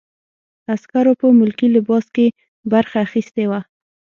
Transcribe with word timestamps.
عسکرو 0.73 1.13
په 1.21 1.27
ملکي 1.39 1.67
لباس 1.75 2.05
کې 2.15 2.27
برخه 2.71 2.97
اخیستې 3.07 3.43
وه. 3.49 3.59